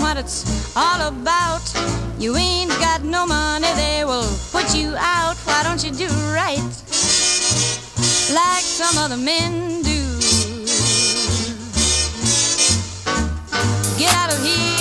what 0.00 0.16
it's 0.16 0.74
all 0.76 1.08
about. 1.08 1.62
You 2.18 2.36
ain't 2.36 2.70
got 2.80 3.02
no 3.02 3.26
money, 3.26 3.66
they 3.74 4.04
will 4.04 4.28
put 4.50 4.74
you 4.74 4.94
out. 4.96 5.36
Why 5.44 5.62
don't 5.62 5.82
you 5.84 5.90
do 5.90 6.08
right 6.32 6.58
like 8.32 8.64
some 8.64 8.96
other 8.98 9.16
men 9.16 9.82
do? 9.82 10.02
Get 13.98 14.14
out 14.14 14.32
of 14.32 14.42
here. 14.44 14.71